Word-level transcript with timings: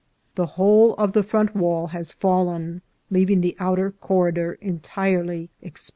The 0.33 0.47
whole 0.57 0.95
of 0.95 1.13
the 1.13 1.21
front 1.21 1.55
wall 1.55 1.85
has 1.89 2.11
fallen, 2.11 2.81
leaving 3.11 3.41
the 3.41 3.55
outer 3.59 3.91
corridor 3.91 4.53
entirely 4.53 5.51
exposed. 5.61 5.89